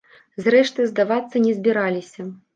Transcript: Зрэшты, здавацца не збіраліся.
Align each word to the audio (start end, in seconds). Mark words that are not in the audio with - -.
Зрэшты, 0.45 0.85
здавацца 0.93 1.43
не 1.45 1.53
збіраліся. 1.59 2.21